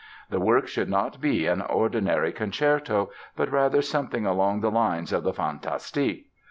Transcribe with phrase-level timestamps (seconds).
[0.31, 5.21] The work should not be an ordinary concerto, but rather something along the lines of
[5.23, 6.25] the "Fantastique".